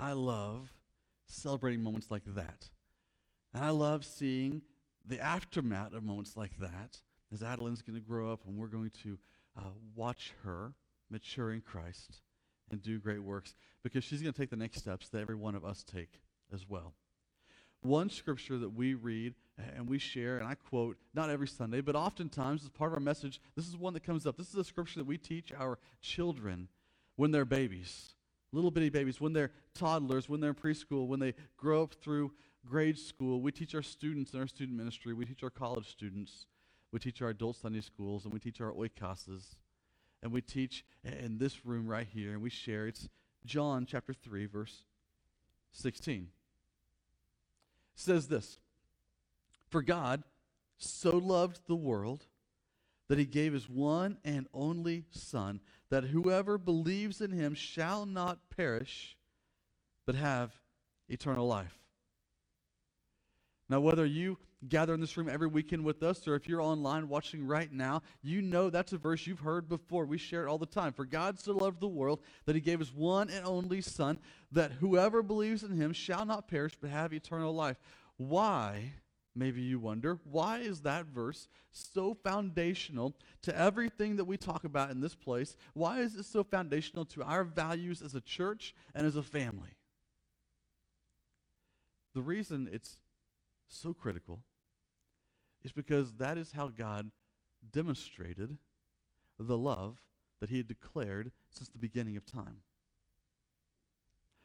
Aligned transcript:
I 0.00 0.12
love 0.12 0.72
celebrating 1.26 1.82
moments 1.82 2.10
like 2.10 2.22
that. 2.34 2.70
And 3.52 3.62
I 3.62 3.68
love 3.68 4.04
seeing 4.04 4.62
the 5.06 5.20
aftermath 5.20 5.92
of 5.92 6.02
moments 6.02 6.36
like 6.36 6.58
that 6.58 6.98
as 7.32 7.42
Adeline's 7.42 7.82
going 7.82 8.00
to 8.00 8.06
grow 8.06 8.32
up 8.32 8.40
and 8.46 8.56
we're 8.56 8.66
going 8.66 8.90
to 9.02 9.18
uh, 9.58 9.70
watch 9.94 10.32
her 10.42 10.72
mature 11.10 11.52
in 11.52 11.60
Christ 11.60 12.22
and 12.70 12.80
do 12.80 12.98
great 12.98 13.22
works 13.22 13.54
because 13.82 14.02
she's 14.02 14.22
going 14.22 14.32
to 14.32 14.38
take 14.38 14.50
the 14.50 14.56
next 14.56 14.78
steps 14.78 15.08
that 15.10 15.20
every 15.20 15.34
one 15.34 15.54
of 15.54 15.66
us 15.66 15.84
take 15.84 16.20
as 16.52 16.66
well. 16.66 16.94
One 17.82 18.08
scripture 18.08 18.56
that 18.58 18.70
we 18.70 18.94
read 18.94 19.34
and 19.76 19.88
we 19.88 19.98
share, 19.98 20.38
and 20.38 20.46
I 20.46 20.54
quote, 20.54 20.96
not 21.12 21.28
every 21.28 21.48
Sunday, 21.48 21.82
but 21.82 21.96
oftentimes 21.96 22.62
as 22.62 22.70
part 22.70 22.90
of 22.90 22.94
our 22.94 23.00
message, 23.00 23.40
this 23.54 23.68
is 23.68 23.76
one 23.76 23.92
that 23.94 24.04
comes 24.04 24.26
up. 24.26 24.38
This 24.38 24.48
is 24.48 24.54
a 24.54 24.64
scripture 24.64 25.00
that 25.00 25.06
we 25.06 25.18
teach 25.18 25.52
our 25.52 25.78
children 26.00 26.68
when 27.16 27.32
they're 27.32 27.44
babies, 27.44 28.14
little 28.52 28.70
bitty 28.70 28.88
babies, 28.88 29.20
when 29.20 29.32
they're 29.32 29.50
toddlers, 29.74 30.28
when 30.28 30.40
they're 30.40 30.50
in 30.50 30.56
preschool, 30.56 31.06
when 31.06 31.20
they 31.20 31.34
grow 31.56 31.82
up 31.82 31.94
through 31.94 32.32
grade 32.66 32.98
school. 32.98 33.40
We 33.40 33.52
teach 33.52 33.74
our 33.74 33.82
students 33.82 34.34
in 34.34 34.40
our 34.40 34.46
student 34.46 34.76
ministry, 34.76 35.14
we 35.14 35.24
teach 35.24 35.42
our 35.42 35.50
college 35.50 35.88
students, 35.88 36.46
we 36.92 36.98
teach 36.98 37.22
our 37.22 37.28
adult 37.28 37.56
Sunday 37.56 37.80
schools, 37.80 38.24
and 38.24 38.32
we 38.32 38.40
teach 38.40 38.60
our 38.60 38.72
oikoses. 38.72 39.56
And 40.22 40.32
we 40.32 40.42
teach 40.42 40.84
in 41.02 41.38
this 41.38 41.64
room 41.64 41.88
right 41.88 42.06
here, 42.06 42.32
and 42.32 42.42
we 42.42 42.50
share. 42.50 42.86
It's 42.86 43.08
John 43.46 43.86
chapter 43.86 44.12
3, 44.12 44.44
verse 44.44 44.84
16 45.72 46.28
says 48.00 48.28
this 48.28 48.58
For 49.68 49.82
God 49.82 50.24
so 50.78 51.16
loved 51.16 51.60
the 51.66 51.76
world 51.76 52.26
that 53.10 53.18
he 53.18 53.26
gave 53.26 53.52
his 53.52 53.68
one 53.68 54.16
and 54.24 54.46
only 54.54 55.04
Son, 55.10 55.58
that 55.90 56.04
whoever 56.04 56.56
believes 56.56 57.20
in 57.20 57.32
him 57.32 57.54
shall 57.54 58.06
not 58.06 58.38
perish, 58.56 59.16
but 60.06 60.14
have 60.14 60.52
eternal 61.08 61.48
life. 61.48 61.76
Now, 63.68 63.80
whether 63.80 64.06
you 64.06 64.38
gather 64.68 64.94
in 64.94 65.00
this 65.00 65.16
room 65.16 65.28
every 65.28 65.48
weekend 65.48 65.84
with 65.84 66.04
us 66.04 66.28
or 66.28 66.36
if 66.36 66.48
you're 66.48 66.60
online 66.62 67.08
watching 67.08 67.44
right 67.44 67.72
now, 67.72 68.02
you 68.22 68.42
know 68.42 68.70
that's 68.70 68.92
a 68.92 68.98
verse 68.98 69.26
you've 69.26 69.40
heard 69.40 69.68
before. 69.68 70.04
We 70.04 70.16
share 70.16 70.46
it 70.46 70.48
all 70.48 70.58
the 70.58 70.64
time. 70.64 70.92
For 70.92 71.04
God 71.04 71.40
so 71.40 71.50
loved 71.50 71.80
the 71.80 71.88
world 71.88 72.20
that 72.46 72.54
he 72.54 72.60
gave 72.60 72.78
his 72.78 72.94
one 72.94 73.28
and 73.28 73.44
only 73.44 73.80
Son, 73.80 74.20
that 74.52 74.70
whoever 74.70 75.20
believes 75.20 75.64
in 75.64 75.72
him 75.72 75.92
shall 75.92 76.24
not 76.24 76.46
perish 76.46 76.76
but 76.80 76.90
have 76.90 77.12
eternal 77.12 77.52
life. 77.52 77.76
Why, 78.18 78.92
maybe 79.40 79.62
you 79.62 79.80
wonder, 79.80 80.20
why 80.30 80.58
is 80.58 80.82
that 80.82 81.06
verse 81.06 81.48
so 81.72 82.14
foundational 82.14 83.16
to 83.42 83.58
everything 83.58 84.16
that 84.16 84.26
we 84.26 84.36
talk 84.36 84.64
about 84.64 84.90
in 84.90 85.00
this 85.00 85.14
place? 85.14 85.56
Why 85.72 86.00
is 86.00 86.14
it 86.14 86.26
so 86.26 86.44
foundational 86.44 87.06
to 87.06 87.22
our 87.24 87.42
values 87.42 88.02
as 88.02 88.14
a 88.14 88.20
church 88.20 88.74
and 88.94 89.06
as 89.06 89.16
a 89.16 89.22
family? 89.22 89.70
The 92.14 92.20
reason 92.20 92.68
it's 92.70 92.98
so 93.66 93.94
critical 93.94 94.40
is 95.64 95.72
because 95.72 96.12
that 96.14 96.36
is 96.36 96.52
how 96.52 96.68
God 96.68 97.10
demonstrated 97.72 98.58
the 99.38 99.56
love 99.56 100.02
that 100.40 100.50
he 100.50 100.58
had 100.58 100.68
declared 100.68 101.32
since 101.50 101.68
the 101.68 101.78
beginning 101.78 102.16
of 102.16 102.26
time. 102.26 102.58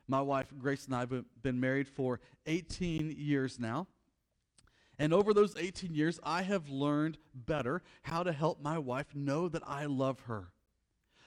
My 0.07 0.21
wife, 0.21 0.47
Grace, 0.57 0.85
and 0.85 0.95
I 0.95 0.99
have 0.99 1.25
been 1.41 1.59
married 1.59 1.87
for 1.87 2.19
18 2.45 3.15
years 3.17 3.59
now. 3.59 3.87
And 4.97 5.13
over 5.13 5.33
those 5.33 5.55
18 5.57 5.93
years, 5.93 6.19
I 6.23 6.43
have 6.43 6.69
learned 6.69 7.17
better 7.33 7.81
how 8.03 8.23
to 8.23 8.31
help 8.31 8.61
my 8.61 8.77
wife 8.77 9.13
know 9.13 9.49
that 9.49 9.63
I 9.67 9.85
love 9.85 10.21
her. 10.21 10.49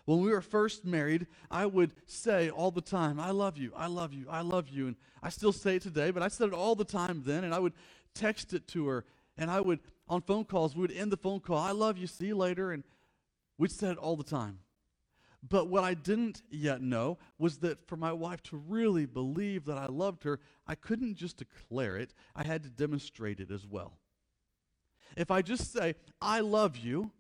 When 0.07 0.21
we 0.23 0.31
were 0.31 0.41
first 0.41 0.87
married, 0.87 1.27
I 1.51 1.67
would 1.67 1.93
say 2.07 2.49
all 2.49 2.71
the 2.71 2.81
time, 2.81 3.21
I 3.21 3.31
love 3.31 3.59
you, 3.59 3.73
I 3.77 3.89
love 3.89 4.15
you, 4.15 4.25
I 4.31 4.41
love 4.41 4.71
you. 4.71 4.87
And 4.87 4.97
I 5.23 5.29
still 5.29 5.53
say 5.53 5.77
it 5.77 5.83
today, 5.83 6.11
but 6.11 6.23
I 6.23 6.29
said 6.29 6.49
it 6.49 6.55
all 6.55 6.75
the 6.75 6.85
time 6.85 7.23
then. 7.27 7.45
And 7.45 7.55
I 7.55 7.59
would 7.59 7.75
text 8.15 8.55
it 8.55 8.67
to 8.69 8.89
her. 8.89 9.05
And 9.37 9.51
I 9.51 9.61
would, 9.61 9.81
on 10.09 10.23
phone 10.23 10.47
calls, 10.47 10.75
we 10.75 10.81
would 10.81 10.93
end 10.93 11.13
the 11.13 11.19
phone 11.19 11.41
call, 11.41 11.59
I 11.59 11.73
love 11.73 11.99
you, 11.99 12.07
see 12.07 12.29
you 12.29 12.37
later. 12.37 12.73
And 12.73 12.85
we'd 13.59 13.71
say 13.71 13.91
it 13.91 13.99
all 13.99 14.17
the 14.17 14.25
time. 14.25 14.61
But 15.47 15.69
what 15.69 15.85
I 15.85 15.95
didn't 15.95 16.43
yet 16.51 16.83
know 16.83 17.19
was 17.39 17.59
that 17.59 17.87
for 17.87 17.97
my 17.97 18.13
wife 18.13 18.43
to 18.45 18.57
really 18.57 19.07
believe 19.07 19.65
that 19.67 19.79
I 19.79 19.87
loved 19.87 20.25
her, 20.25 20.41
I 20.67 20.75
couldn't 20.75 21.15
just 21.15 21.37
declare 21.37 21.97
it, 21.97 22.13
I 22.35 22.45
had 22.45 22.65
to 22.65 22.71
demonstrate 22.71 23.39
it 23.39 23.51
as 23.51 23.67
well. 23.67 23.99
If 25.17 25.31
I 25.31 25.43
just 25.43 25.73
say, 25.73 25.95
I 26.21 26.41
love 26.41 26.77
you, 26.77 27.13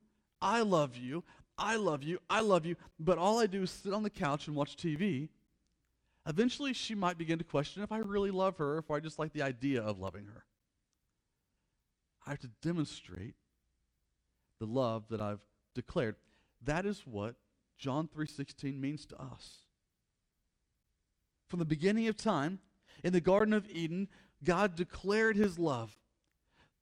I 0.43 0.62
love 0.62 0.97
you, 0.97 1.23
I 1.57 1.77
love 1.77 2.03
you, 2.03 2.19
I 2.28 2.41
love 2.41 2.67
you, 2.67 2.77
but 2.99 3.19
all 3.19 3.39
I 3.39 3.47
do 3.47 3.62
is 3.62 3.71
sit 3.71 3.93
on 3.93 4.03
the 4.03 4.11
couch 4.11 4.47
and 4.47 4.57
watch 4.57 4.77
TV, 4.77 5.28
eventually 6.27 6.73
she 6.73 6.95
might 6.95 7.19
begin 7.19 7.39
to 7.39 7.45
question 7.45 7.83
if 7.83 7.93
I 7.93 7.99
really 7.99 8.31
love 8.31 8.57
her 8.59 8.75
or 8.75 8.78
if 8.78 8.91
I 8.91 9.01
just 9.01 9.19
like 9.19 9.33
the 9.33 9.43
idea 9.43 9.83
of 9.83 9.99
loving 9.99 10.27
her. 10.27 10.45
I 12.27 12.31
have 12.31 12.41
to 12.41 12.51
demonstrate 12.62 13.34
the 14.61 14.67
love 14.67 15.05
that 15.09 15.21
I've 15.21 15.41
declared. 15.75 16.17
That 16.65 16.84
is 16.84 17.03
what 17.07 17.37
John 17.78 18.09
3:16 18.09 18.81
means 18.81 19.06
to 19.06 19.21
us. 19.21 19.65
From 21.47 21.61
the 21.61 21.65
beginning 21.65 22.09
of 22.09 22.16
time, 22.16 22.61
in 23.03 23.12
the 23.12 23.21
Garden 23.21 23.55
of 23.55 23.69
Eden, 23.71 24.09
God 24.44 24.75
declared 24.75 25.37
his 25.37 25.59
love. 25.59 25.99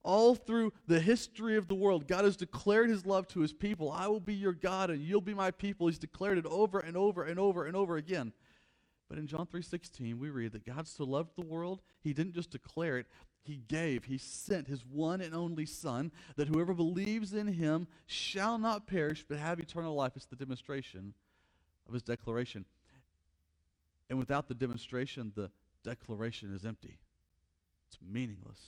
All 0.03 0.35
through 0.35 0.73
the 0.87 1.01
history 1.01 1.57
of 1.57 1.69
the 1.69 1.75
world, 1.75 2.07
God 2.07 2.25
has 2.25 2.37
declared 2.37 2.89
his 2.89 3.05
love 3.05 3.27
to 3.29 3.41
his 3.41 3.53
people. 3.53 3.91
I 3.91 4.07
will 4.07 4.21
be 4.21 4.35
your 4.35 4.53
God 4.53 4.91
and 4.91 5.03
you'll 5.03 5.21
be 5.21 5.35
my 5.35 5.51
people. 5.51 5.89
He's 5.89 5.99
declared 5.99 6.39
it 6.39 6.47
over 6.47 6.79
and 6.79 6.97
over 6.97 7.25
and 7.25 7.39
over 7.39 7.67
and 7.67 7.77
over 7.77 7.97
again. 7.97 8.33
But 9.09 9.19
in 9.19 9.27
John 9.27 9.47
3:16, 9.47 10.19
we 10.19 10.31
read 10.31 10.53
that 10.53 10.65
God 10.65 10.89
so 10.89 11.05
loved 11.05 11.37
the 11.37 11.47
world, 11.47 11.83
he 12.01 12.13
didn't 12.13 12.35
just 12.35 12.51
declare 12.51 12.99
it, 12.99 13.07
he 13.47 13.63
gave, 13.69 14.05
he 14.05 14.19
sent 14.19 14.69
his 14.69 14.85
one 14.85 15.21
and 15.21 15.35
only 15.35 15.67
Son, 15.67 16.13
that 16.37 16.49
whoever 16.49 16.75
believes 16.75 17.33
in 17.33 17.47
him 17.47 17.87
shall 18.07 18.59
not 18.59 18.87
perish 18.87 19.25
but 19.29 19.39
have 19.39 19.59
eternal 19.59 19.95
life. 19.95 20.13
It's 20.17 20.27
the 20.27 20.37
demonstration 20.37 21.15
of 21.87 21.95
his 21.95 22.03
declaration. 22.03 22.65
And 24.09 24.19
without 24.19 24.49
the 24.49 24.55
demonstration, 24.55 25.33
the 25.35 25.51
declaration 25.83 26.55
is 26.55 26.65
empty, 26.65 26.99
it's 27.89 27.99
meaningless. 28.03 28.61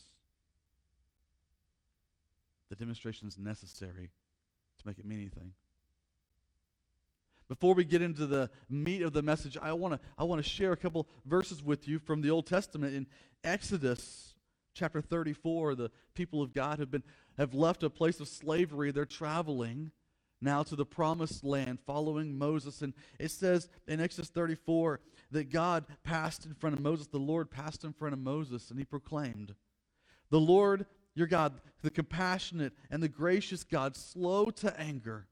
The 2.69 2.77
demonstration 2.77 3.29
is 3.29 3.39
necessary 3.39 4.11
to 4.79 4.87
make 4.87 4.99
it 4.99 5.07
mean 5.07 5.21
anything. 5.21 5.53
Before 7.49 7.73
we 7.73 7.85
get 7.85 8.03
into 8.03 8.27
the 8.27 8.51
meat 8.69 9.01
of 9.01 9.15
the 9.15 9.23
message, 9.23 9.57
I 9.57 9.73
want 9.73 9.95
to 9.95 10.01
I 10.19 10.25
want 10.25 10.43
to 10.43 10.49
share 10.49 10.73
a 10.73 10.77
couple 10.77 11.09
verses 11.25 11.63
with 11.63 11.89
you 11.89 11.99
from 11.99 12.21
the 12.21 12.31
Old 12.31 12.47
Testament 12.47 12.95
in 12.95 13.07
Exodus 13.43 14.35
chapter 14.79 15.01
34. 15.01 15.75
The 15.75 15.91
people 16.15 16.41
of 16.43 16.55
God 16.55 16.79
have 16.79 16.91
been 16.91 17.03
have 17.37 17.55
left 17.55 17.83
a 17.83 17.91
place 17.91 18.21
of 18.21 18.29
slavery. 18.29 18.91
They're 18.91 19.05
traveling 19.05 19.91
now 20.41 20.63
to 20.63 20.77
the 20.77 20.87
promised 20.87 21.45
land 21.45 21.81
following 21.85 22.39
Moses 22.39 22.81
and 22.81 22.95
it 23.19 23.33
says 23.33 23.69
in 23.89 24.01
Exodus 24.01 24.31
34 24.31 25.01
that 25.33 25.51
God 25.51 25.85
passed 26.05 26.47
in 26.47 26.55
front 26.55 26.77
of 26.77 26.83
Moses, 26.83 27.09
the 27.09 27.19
Lord 27.19 27.51
passed 27.51 27.83
in 27.83 27.93
front 27.93 28.13
of 28.13 28.21
Moses 28.21 28.71
and 28.71 28.79
he 28.79 28.85
proclaimed, 28.85 29.55
"The 30.31 30.41
Lord 30.41 30.87
your 31.19 31.27
God, 31.27 31.61
the 31.83 31.91
compassionate 31.91 32.73
and 32.91 33.03
the 33.03 33.09
gracious 33.09 33.65
God, 33.65 33.97
slow 33.97 34.47
to 34.47 34.81
anger, 34.81 35.27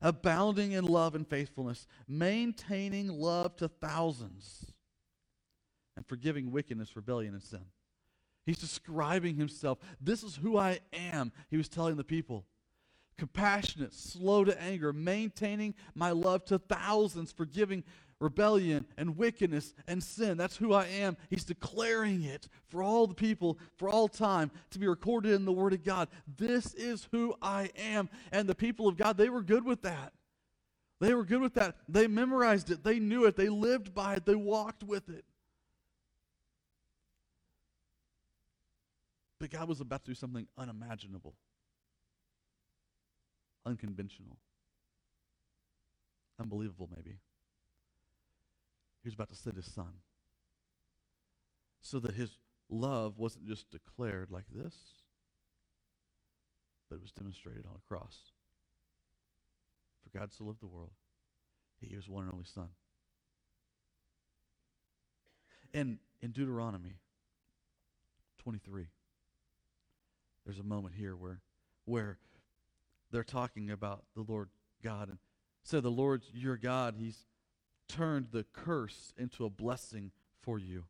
abounding 0.00 0.72
in 0.72 0.86
love 0.86 1.14
and 1.14 1.28
faithfulness, 1.28 1.86
maintaining 2.08 3.08
love 3.08 3.54
to 3.56 3.68
thousands, 3.68 4.72
and 5.96 6.06
forgiving 6.06 6.50
wickedness, 6.50 6.96
rebellion, 6.96 7.34
and 7.34 7.42
sin. 7.42 7.66
He's 8.46 8.58
describing 8.58 9.36
himself. 9.36 9.78
This 10.00 10.22
is 10.22 10.36
who 10.36 10.56
I 10.56 10.80
am, 10.92 11.32
he 11.50 11.56
was 11.56 11.68
telling 11.68 11.96
the 11.96 12.04
people. 12.04 12.44
Compassionate, 13.16 13.94
slow 13.94 14.44
to 14.44 14.60
anger, 14.60 14.92
maintaining 14.92 15.74
my 15.94 16.10
love 16.10 16.44
to 16.46 16.58
thousands, 16.58 17.30
forgiving 17.30 17.84
rebellion 18.20 18.86
and 18.96 19.16
wickedness 19.16 19.74
and 19.86 20.02
sin. 20.02 20.36
That's 20.36 20.56
who 20.56 20.72
I 20.72 20.86
am. 20.86 21.16
He's 21.30 21.44
declaring 21.44 22.24
it 22.24 22.48
for 22.68 22.82
all 22.82 23.06
the 23.06 23.14
people, 23.14 23.58
for 23.76 23.88
all 23.88 24.08
time, 24.08 24.50
to 24.70 24.78
be 24.78 24.88
recorded 24.88 25.32
in 25.32 25.44
the 25.44 25.52
Word 25.52 25.72
of 25.72 25.84
God. 25.84 26.08
This 26.36 26.74
is 26.74 27.08
who 27.12 27.34
I 27.40 27.70
am. 27.76 28.08
And 28.32 28.48
the 28.48 28.54
people 28.54 28.88
of 28.88 28.96
God, 28.96 29.16
they 29.16 29.28
were 29.28 29.42
good 29.42 29.64
with 29.64 29.82
that. 29.82 30.12
They 31.00 31.14
were 31.14 31.24
good 31.24 31.40
with 31.40 31.54
that. 31.54 31.76
They 31.88 32.06
memorized 32.06 32.70
it, 32.70 32.82
they 32.82 32.98
knew 32.98 33.24
it, 33.26 33.36
they 33.36 33.48
lived 33.48 33.94
by 33.94 34.14
it, 34.14 34.26
they 34.26 34.34
walked 34.34 34.82
with 34.82 35.08
it. 35.08 35.24
But 39.44 39.50
God 39.50 39.68
was 39.68 39.82
about 39.82 40.02
to 40.06 40.12
do 40.12 40.14
something 40.14 40.46
unimaginable, 40.56 41.34
unconventional, 43.66 44.38
unbelievable, 46.40 46.88
maybe. 46.96 47.18
He 49.02 49.06
was 49.06 49.12
about 49.12 49.28
to 49.28 49.36
send 49.36 49.56
his 49.56 49.70
son. 49.70 49.92
So 51.82 52.00
that 52.00 52.14
his 52.14 52.38
love 52.70 53.18
wasn't 53.18 53.46
just 53.46 53.70
declared 53.70 54.30
like 54.30 54.46
this, 54.50 54.74
but 56.88 56.96
it 56.96 57.02
was 57.02 57.12
demonstrated 57.12 57.66
on 57.66 57.76
a 57.76 57.86
cross. 57.86 58.16
For 60.02 60.18
God 60.18 60.32
so 60.32 60.44
loved 60.44 60.62
the 60.62 60.68
world, 60.68 60.92
he 61.82 61.88
gave 61.88 61.98
his 61.98 62.08
one 62.08 62.24
and 62.24 62.32
only 62.32 62.46
son. 62.46 62.70
And 65.74 65.98
in 66.22 66.30
Deuteronomy 66.30 66.94
23, 68.38 68.86
there's 70.44 70.58
a 70.58 70.64
moment 70.64 70.94
here 70.96 71.16
where, 71.16 71.40
where 71.84 72.18
they're 73.10 73.24
talking 73.24 73.70
about 73.70 74.04
the 74.14 74.24
Lord 74.26 74.48
God. 74.82 75.08
And 75.08 75.18
so 75.62 75.80
the 75.80 75.90
Lord's 75.90 76.26
your 76.32 76.56
God. 76.56 76.94
He's 76.98 77.26
turned 77.88 78.28
the 78.32 78.44
curse 78.52 79.12
into 79.16 79.44
a 79.44 79.50
blessing 79.50 80.10
for 80.42 80.58
you 80.58 80.84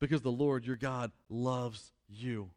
because 0.00 0.22
the 0.22 0.30
Lord 0.30 0.66
your 0.66 0.76
God 0.76 1.12
loves 1.28 1.92
you. 2.08 2.50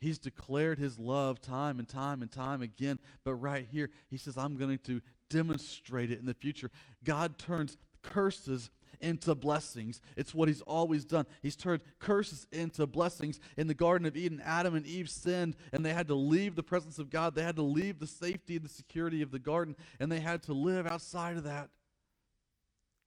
He's 0.00 0.18
declared 0.18 0.78
his 0.78 0.98
love 0.98 1.40
time 1.40 1.78
and 1.78 1.88
time 1.88 2.22
and 2.22 2.30
time 2.30 2.62
again. 2.62 2.98
But 3.24 3.34
right 3.34 3.66
here, 3.70 3.90
he 4.08 4.16
says, 4.16 4.38
I'm 4.38 4.56
going 4.56 4.78
to 4.84 5.00
demonstrate 5.28 6.10
it 6.10 6.20
in 6.20 6.26
the 6.26 6.34
future. 6.34 6.70
God 7.04 7.38
turns 7.38 7.76
curses 8.02 8.70
into 9.00 9.34
blessings. 9.34 10.00
It's 10.16 10.34
what 10.34 10.48
he's 10.48 10.62
always 10.62 11.04
done. 11.04 11.26
He's 11.42 11.56
turned 11.56 11.82
curses 11.98 12.46
into 12.52 12.86
blessings. 12.86 13.40
In 13.56 13.66
the 13.66 13.74
Garden 13.74 14.06
of 14.06 14.16
Eden, 14.16 14.42
Adam 14.44 14.74
and 14.74 14.86
Eve 14.86 15.08
sinned, 15.08 15.56
and 15.72 15.84
they 15.84 15.92
had 15.92 16.08
to 16.08 16.14
leave 16.14 16.56
the 16.56 16.62
presence 16.62 16.98
of 16.98 17.10
God. 17.10 17.34
They 17.34 17.42
had 17.42 17.56
to 17.56 17.62
leave 17.62 17.98
the 17.98 18.06
safety 18.06 18.56
and 18.56 18.64
the 18.64 18.70
security 18.70 19.22
of 19.22 19.30
the 19.30 19.38
garden, 19.38 19.76
and 19.98 20.10
they 20.10 20.20
had 20.20 20.42
to 20.44 20.52
live 20.52 20.86
outside 20.86 21.36
of 21.36 21.44
that 21.44 21.70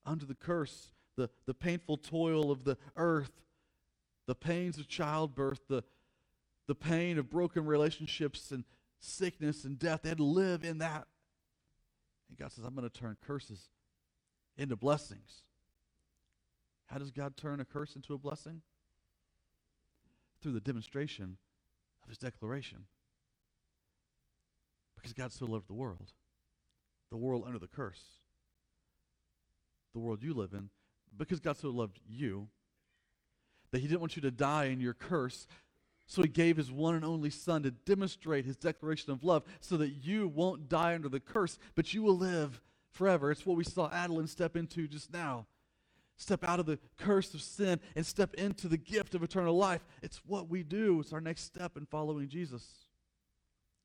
under 0.06 0.26
the 0.26 0.36
curse, 0.36 0.92
the, 1.16 1.30
the 1.46 1.54
painful 1.54 1.98
toil 1.98 2.52
of 2.52 2.64
the 2.64 2.78
earth, 2.96 3.32
the 4.28 4.36
pains 4.36 4.78
of 4.78 4.88
childbirth, 4.88 5.62
the, 5.68 5.84
the 6.68 6.76
pain 6.76 7.18
of 7.18 7.30
broken 7.30 7.66
relationships 7.66 8.52
and 8.52 8.64
sickness 9.00 9.64
and 9.66 9.78
death. 9.78 10.02
They 10.04 10.10
had 10.10 10.18
to 10.18 10.24
live 10.24 10.64
in 10.64 10.80
that. 10.80 11.08
And 12.30 12.38
God 12.38 12.52
says, 12.52 12.66
I'm 12.66 12.76
going 12.76 12.90
to 12.90 13.00
turn 13.00 13.18
curses 13.26 13.70
into 14.58 14.76
blessings. 14.76 15.44
How 16.88 16.98
does 16.98 17.12
God 17.12 17.38
turn 17.38 17.60
a 17.60 17.66
curse 17.66 17.96
into 17.96 18.14
a 18.14 18.18
blessing? 18.18 18.62
Through 20.42 20.54
the 20.54 20.60
demonstration 20.60 21.38
of 22.04 22.10
his 22.10 22.18
declaration. 22.18 22.86
Because 24.96 25.14
God 25.14 25.32
so 25.32 25.46
loved 25.46 25.68
the 25.68 25.74
world, 25.74 26.12
the 27.10 27.18
world 27.18 27.44
under 27.46 27.60
the 27.60 27.68
curse, 27.68 28.04
the 29.94 30.00
world 30.00 30.24
you 30.24 30.34
live 30.34 30.54
in, 30.54 30.70
because 31.18 31.40
God 31.40 31.58
so 31.58 31.70
loved 31.70 32.00
you, 32.08 32.48
that 33.72 33.82
he 33.82 33.88
didn't 33.88 34.00
want 34.00 34.16
you 34.16 34.22
to 34.22 34.32
die 34.32 34.66
in 34.66 34.80
your 34.80 34.94
curse. 34.94 35.48
So 36.06 36.22
he 36.22 36.28
gave 36.28 36.58
his 36.58 36.72
one 36.72 36.96
and 36.96 37.04
only 37.04 37.30
son 37.30 37.64
to 37.64 37.72
demonstrate 37.72 38.46
his 38.46 38.56
declaration 38.56 39.12
of 39.12 39.24
love 39.24 39.44
so 39.62 39.78
that 39.78 39.90
you 39.90 40.28
won't 40.28 40.70
die 40.70 40.96
under 40.96 41.10
the 41.10 41.20
curse, 41.20 41.58
but 41.76 41.94
you 41.94 42.04
will 42.04 42.18
live 42.18 42.62
forever. 42.92 43.32
It's 43.32 43.46
what 43.46 43.58
we 43.58 43.64
saw 43.64 43.90
Adeline 43.92 44.28
step 44.28 44.56
into 44.56 44.88
just 44.88 45.12
now. 45.12 45.48
Step 46.24 46.46
out 46.46 46.58
of 46.58 46.66
the 46.66 46.80
curse 46.98 47.34
of 47.34 47.42
sin 47.42 47.82
and 47.98 48.06
step 48.06 48.34
into 48.36 48.70
the 48.70 48.78
gift 48.78 49.14
of 49.14 49.24
eternal 49.24 49.58
life. 49.58 49.82
It's 50.02 50.22
what 50.26 50.48
we 50.48 50.64
do. 50.64 51.02
It's 51.02 51.12
our 51.12 51.20
next 51.20 51.42
step 51.42 51.76
in 51.76 51.86
following 51.86 52.30
Jesus. 52.30 52.66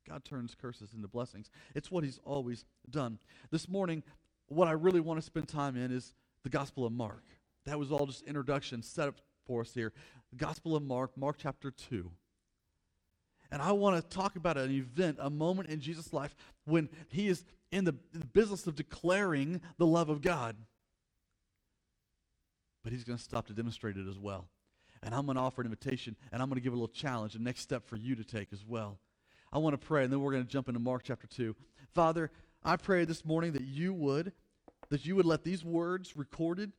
God 0.07 0.23
turns 0.23 0.55
curses 0.55 0.93
into 0.95 1.09
blessings. 1.09 1.51
It's 1.75 1.91
what 1.91 2.05
he's 2.05 2.17
always 2.23 2.63
done. 2.89 3.19
This 3.51 3.67
morning, 3.67 4.03
what 4.47 4.69
I 4.69 4.71
really 4.71 5.01
want 5.01 5.19
to 5.19 5.21
spend 5.21 5.49
time 5.49 5.75
in 5.75 5.91
is 5.91 6.13
the 6.43 6.49
Gospel 6.49 6.85
of 6.85 6.93
Mark. 6.93 7.25
That 7.65 7.77
was 7.77 7.91
all 7.91 8.05
just 8.05 8.23
introduction, 8.23 8.83
set 8.83 9.09
up 9.09 9.15
for 9.45 9.59
us 9.59 9.73
here. 9.73 9.91
The 10.31 10.37
Gospel 10.37 10.77
of 10.77 10.83
Mark, 10.83 11.17
Mark 11.17 11.35
chapter 11.37 11.71
2. 11.71 12.09
And 13.51 13.61
I 13.61 13.73
want 13.73 13.97
to 13.97 14.17
talk 14.17 14.37
about 14.37 14.57
an 14.57 14.71
event, 14.71 15.17
a 15.19 15.29
moment 15.29 15.67
in 15.67 15.81
Jesus' 15.81 16.13
life 16.13 16.37
when 16.63 16.87
he 17.09 17.27
is 17.27 17.43
in 17.69 17.83
the, 17.83 17.95
in 18.13 18.21
the 18.21 18.27
business 18.27 18.65
of 18.65 18.77
declaring 18.77 19.59
the 19.77 19.85
love 19.85 20.07
of 20.07 20.21
God. 20.21 20.55
But 22.89 22.95
he's 22.95 23.03
going 23.03 23.19
to 23.19 23.23
stop 23.23 23.45
to 23.45 23.53
demonstrate 23.53 23.97
it 23.97 24.07
as 24.07 24.17
well. 24.17 24.47
And 25.03 25.13
I'm 25.13 25.27
going 25.27 25.35
to 25.35 25.43
offer 25.43 25.61
an 25.61 25.67
invitation, 25.67 26.15
and 26.31 26.41
I'm 26.41 26.49
going 26.49 26.55
to 26.55 26.63
give 26.63 26.73
a 26.73 26.75
little 26.75 26.87
challenge, 26.87 27.35
a 27.35 27.39
next 27.39 27.61
step 27.61 27.85
for 27.85 27.97
you 27.97 28.15
to 28.15 28.23
take 28.23 28.51
as 28.51 28.65
well. 28.65 28.97
I 29.53 29.59
want 29.59 29.79
to 29.79 29.87
pray, 29.87 30.03
and 30.03 30.11
then 30.11 30.21
we're 30.21 30.31
going 30.31 30.43
to 30.43 30.49
jump 30.49 30.69
into 30.69 30.79
Mark 30.79 31.03
chapter 31.03 31.27
2. 31.27 31.55
Father, 31.93 32.31
I 32.63 32.77
pray 32.77 33.05
this 33.05 33.23
morning 33.23 33.51
that 33.51 33.61
you 33.61 33.93
would, 33.93 34.31
that 34.89 35.05
you 35.05 35.15
would 35.15 35.27
let 35.27 35.43
these 35.43 35.63
words 35.63 36.17
recorded 36.17 36.71